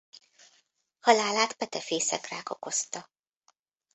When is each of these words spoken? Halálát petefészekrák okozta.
Halálát 0.99 1.53
petefészekrák 1.53 2.49
okozta. 2.49 3.09